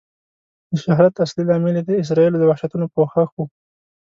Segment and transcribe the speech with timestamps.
[0.71, 3.37] د شهرت اصلي لامل یې د اسرائیلو د وحشتونو پوښښ و.